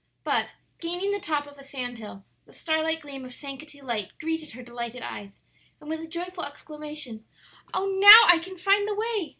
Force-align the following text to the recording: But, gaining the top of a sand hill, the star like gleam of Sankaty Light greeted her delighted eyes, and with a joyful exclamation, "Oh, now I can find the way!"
But, 0.23 0.49
gaining 0.79 1.11
the 1.11 1.19
top 1.19 1.45
of 1.45 1.59
a 1.59 1.63
sand 1.63 1.99
hill, 1.99 2.25
the 2.47 2.53
star 2.53 2.81
like 2.81 3.01
gleam 3.01 3.23
of 3.23 3.33
Sankaty 3.35 3.83
Light 3.83 4.13
greeted 4.19 4.53
her 4.53 4.63
delighted 4.63 5.03
eyes, 5.03 5.41
and 5.79 5.91
with 5.91 5.99
a 6.01 6.07
joyful 6.07 6.43
exclamation, 6.43 7.23
"Oh, 7.71 7.85
now 7.85 8.25
I 8.25 8.39
can 8.39 8.57
find 8.57 8.87
the 8.87 8.95
way!" 8.95 9.29